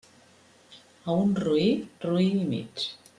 A 1.11 1.17
un 1.25 1.35
roí, 1.43 1.69
roí 2.07 2.31
i 2.43 2.51
mig. 2.55 2.87